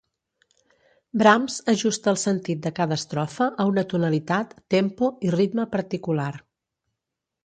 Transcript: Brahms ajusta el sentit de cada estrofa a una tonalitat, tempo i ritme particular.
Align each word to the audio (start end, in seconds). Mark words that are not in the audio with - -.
Brahms 1.21 1.57
ajusta 1.73 2.09
el 2.11 2.15
sentit 2.21 2.63
de 2.63 2.71
cada 2.79 2.97
estrofa 3.01 3.47
a 3.65 3.67
una 3.73 3.83
tonalitat, 3.91 4.55
tempo 4.75 5.11
i 5.29 5.35
ritme 5.37 5.67
particular. 5.75 6.31